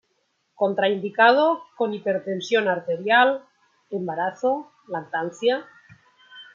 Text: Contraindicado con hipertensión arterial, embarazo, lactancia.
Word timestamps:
Contraindicado 0.55 1.61
con 1.77 1.93
hipertensión 1.93 2.67
arterial, 2.67 3.45
embarazo, 3.91 4.71
lactancia. 4.87 5.67